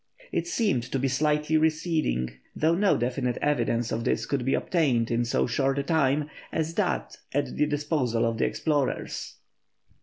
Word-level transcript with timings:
It 0.31 0.47
seemed 0.47 0.81
to 0.93 0.97
be 0.97 1.07
slightly 1.07 1.57
receding, 1.59 2.31
though 2.55 2.73
no 2.73 2.97
definite 2.97 3.37
evidence 3.39 3.91
of 3.91 4.03
this 4.03 4.25
could 4.25 4.43
be 4.43 4.55
obtained 4.55 5.11
in 5.11 5.25
so 5.25 5.45
short 5.45 5.77
a 5.77 5.83
time 5.83 6.27
as 6.51 6.73
that 6.73 7.17
at 7.35 7.55
the 7.55 7.67
disposal 7.67 8.25
of 8.25 8.39
the 8.39 8.45
explorers. 8.45 9.35